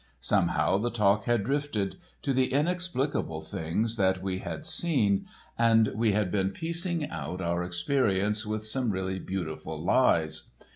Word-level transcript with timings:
Somehow 0.19 0.79
the 0.79 0.89
talk 0.89 1.25
had 1.25 1.43
drifted 1.43 1.97
to 2.23 2.33
the 2.33 2.51
inexplicable 2.51 3.39
things 3.41 3.97
that 3.97 4.19
we 4.23 4.39
had 4.39 4.65
seen, 4.65 5.27
and 5.59 5.89
we 5.89 6.13
had 6.13 6.31
been 6.31 6.49
piecing 6.49 7.07
out 7.11 7.39
our 7.39 7.63
experiences 7.63 8.47
with 8.47 8.65
some 8.65 8.89
really 8.89 9.19
beautiful 9.19 9.77
lies. 9.79 10.49